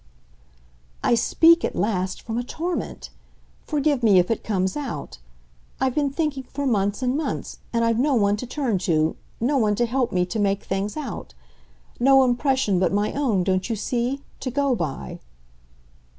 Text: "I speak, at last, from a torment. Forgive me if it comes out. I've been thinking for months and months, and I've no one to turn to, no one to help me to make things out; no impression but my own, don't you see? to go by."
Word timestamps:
"I 1.03 1.13
speak, 1.13 1.63
at 1.63 1.75
last, 1.75 2.23
from 2.23 2.39
a 2.39 2.43
torment. 2.43 3.11
Forgive 3.67 4.01
me 4.01 4.17
if 4.17 4.31
it 4.31 4.43
comes 4.43 4.75
out. 4.75 5.19
I've 5.79 5.93
been 5.93 6.09
thinking 6.09 6.41
for 6.41 6.65
months 6.65 7.03
and 7.03 7.15
months, 7.15 7.59
and 7.71 7.85
I've 7.85 7.99
no 7.99 8.15
one 8.15 8.35
to 8.37 8.47
turn 8.47 8.79
to, 8.79 9.15
no 9.39 9.59
one 9.59 9.75
to 9.75 9.85
help 9.85 10.11
me 10.11 10.25
to 10.25 10.39
make 10.39 10.63
things 10.63 10.97
out; 10.97 11.35
no 11.99 12.23
impression 12.23 12.79
but 12.79 12.91
my 12.91 13.13
own, 13.13 13.43
don't 13.43 13.69
you 13.69 13.75
see? 13.75 14.21
to 14.39 14.49
go 14.49 14.73
by." 14.73 15.19